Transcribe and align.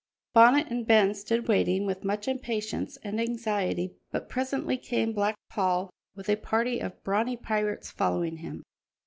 Bonnet 0.33 0.65
and 0.71 0.87
Ben 0.87 1.13
stood 1.13 1.47
waiting 1.47 1.85
with 1.85 2.03
much 2.03 2.27
impatience 2.27 2.97
and 3.03 3.21
anxiety, 3.21 3.93
but 4.11 4.29
presently 4.29 4.75
came 4.75 5.13
Black 5.13 5.35
Paul 5.47 5.91
with 6.15 6.27
a 6.27 6.37
party 6.37 6.79
of 6.79 7.03
brawny 7.03 7.37
pirates 7.37 7.91
following 7.91 8.37
him. 8.37 8.63